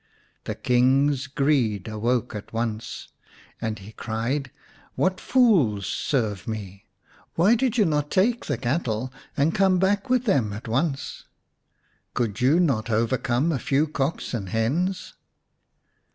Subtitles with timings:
[0.45, 3.09] The King's greed awoke at once,
[3.61, 4.49] and he cried,"
[4.95, 6.85] What fools serve me!
[7.35, 11.25] Why did not you take the cattle and come back with them at once?
[12.15, 15.13] Could you not overcome a few cocks and hens